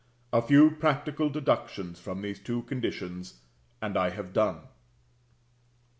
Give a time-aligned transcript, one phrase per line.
[0.33, 3.41] A few practical deductions from these two conditions,
[3.83, 4.55] and I have done.
[4.61, 4.65] X.